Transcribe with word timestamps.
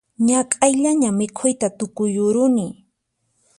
Ñak'ayllaña 0.27 1.09
mikhuyta 1.19 1.67
tukuyuruni 1.77 2.67